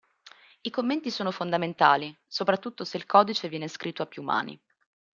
[0.61, 4.59] I commenti sono fondamentali, soprattutto se il codice viene scritto a più mani.